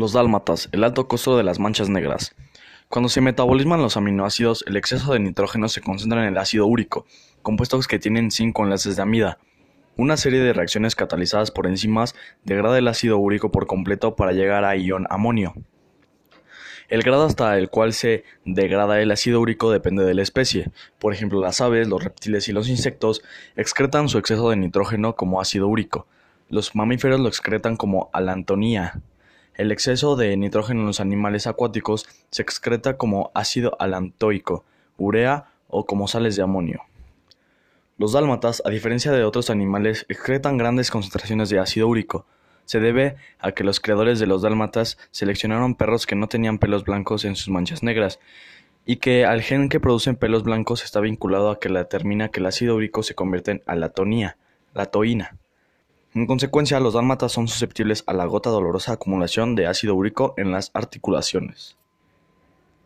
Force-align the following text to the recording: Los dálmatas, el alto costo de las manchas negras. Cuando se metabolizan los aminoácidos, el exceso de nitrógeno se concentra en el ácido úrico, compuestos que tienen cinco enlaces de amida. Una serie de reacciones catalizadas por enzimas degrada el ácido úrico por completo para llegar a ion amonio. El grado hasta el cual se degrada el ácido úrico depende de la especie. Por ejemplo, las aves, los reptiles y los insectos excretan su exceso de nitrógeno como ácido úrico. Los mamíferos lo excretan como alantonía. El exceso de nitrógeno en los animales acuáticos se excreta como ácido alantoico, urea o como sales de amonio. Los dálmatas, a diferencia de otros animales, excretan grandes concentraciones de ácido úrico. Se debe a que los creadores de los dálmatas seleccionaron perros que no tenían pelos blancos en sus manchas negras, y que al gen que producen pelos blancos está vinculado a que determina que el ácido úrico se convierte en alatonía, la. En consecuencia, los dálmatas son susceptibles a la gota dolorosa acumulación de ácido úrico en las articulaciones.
Los 0.00 0.14
dálmatas, 0.14 0.70
el 0.72 0.82
alto 0.82 1.08
costo 1.08 1.36
de 1.36 1.42
las 1.42 1.58
manchas 1.58 1.90
negras. 1.90 2.34
Cuando 2.88 3.10
se 3.10 3.20
metabolizan 3.20 3.82
los 3.82 3.98
aminoácidos, 3.98 4.64
el 4.66 4.78
exceso 4.78 5.12
de 5.12 5.20
nitrógeno 5.20 5.68
se 5.68 5.82
concentra 5.82 6.22
en 6.22 6.28
el 6.28 6.38
ácido 6.38 6.64
úrico, 6.64 7.04
compuestos 7.42 7.86
que 7.86 7.98
tienen 7.98 8.30
cinco 8.30 8.64
enlaces 8.64 8.96
de 8.96 9.02
amida. 9.02 9.36
Una 9.98 10.16
serie 10.16 10.40
de 10.40 10.54
reacciones 10.54 10.94
catalizadas 10.94 11.50
por 11.50 11.66
enzimas 11.66 12.14
degrada 12.44 12.78
el 12.78 12.88
ácido 12.88 13.18
úrico 13.18 13.52
por 13.52 13.66
completo 13.66 14.16
para 14.16 14.32
llegar 14.32 14.64
a 14.64 14.74
ion 14.74 15.06
amonio. 15.10 15.52
El 16.88 17.02
grado 17.02 17.26
hasta 17.26 17.58
el 17.58 17.68
cual 17.68 17.92
se 17.92 18.24
degrada 18.46 19.02
el 19.02 19.10
ácido 19.10 19.38
úrico 19.38 19.70
depende 19.70 20.04
de 20.04 20.14
la 20.14 20.22
especie. 20.22 20.70
Por 20.98 21.12
ejemplo, 21.12 21.42
las 21.42 21.60
aves, 21.60 21.88
los 21.88 22.02
reptiles 22.02 22.48
y 22.48 22.52
los 22.52 22.70
insectos 22.70 23.20
excretan 23.54 24.08
su 24.08 24.16
exceso 24.16 24.48
de 24.48 24.56
nitrógeno 24.56 25.14
como 25.14 25.42
ácido 25.42 25.68
úrico. 25.68 26.06
Los 26.48 26.74
mamíferos 26.74 27.20
lo 27.20 27.28
excretan 27.28 27.76
como 27.76 28.08
alantonía. 28.14 29.02
El 29.60 29.72
exceso 29.72 30.16
de 30.16 30.34
nitrógeno 30.38 30.80
en 30.80 30.86
los 30.86 31.00
animales 31.00 31.46
acuáticos 31.46 32.08
se 32.30 32.40
excreta 32.40 32.96
como 32.96 33.30
ácido 33.34 33.76
alantoico, 33.78 34.64
urea 34.96 35.52
o 35.68 35.84
como 35.84 36.08
sales 36.08 36.34
de 36.34 36.42
amonio. 36.42 36.80
Los 37.98 38.12
dálmatas, 38.12 38.62
a 38.64 38.70
diferencia 38.70 39.12
de 39.12 39.22
otros 39.22 39.50
animales, 39.50 40.06
excretan 40.08 40.56
grandes 40.56 40.90
concentraciones 40.90 41.50
de 41.50 41.58
ácido 41.58 41.88
úrico. 41.88 42.24
Se 42.64 42.80
debe 42.80 43.16
a 43.38 43.52
que 43.52 43.62
los 43.62 43.80
creadores 43.80 44.18
de 44.18 44.26
los 44.26 44.40
dálmatas 44.40 44.96
seleccionaron 45.10 45.74
perros 45.74 46.06
que 46.06 46.16
no 46.16 46.26
tenían 46.26 46.58
pelos 46.58 46.84
blancos 46.84 47.26
en 47.26 47.36
sus 47.36 47.50
manchas 47.50 47.82
negras, 47.82 48.18
y 48.86 48.96
que 48.96 49.26
al 49.26 49.42
gen 49.42 49.68
que 49.68 49.78
producen 49.78 50.16
pelos 50.16 50.42
blancos 50.42 50.84
está 50.84 51.00
vinculado 51.00 51.50
a 51.50 51.60
que 51.60 51.68
determina 51.68 52.30
que 52.30 52.40
el 52.40 52.46
ácido 52.46 52.76
úrico 52.76 53.02
se 53.02 53.14
convierte 53.14 53.50
en 53.50 53.62
alatonía, 53.66 54.38
la. 54.72 54.90
En 56.12 56.26
consecuencia, 56.26 56.80
los 56.80 56.94
dálmatas 56.94 57.30
son 57.30 57.46
susceptibles 57.46 58.02
a 58.06 58.12
la 58.12 58.24
gota 58.24 58.50
dolorosa 58.50 58.92
acumulación 58.92 59.54
de 59.54 59.68
ácido 59.68 59.94
úrico 59.94 60.34
en 60.36 60.50
las 60.50 60.72
articulaciones. 60.74 61.76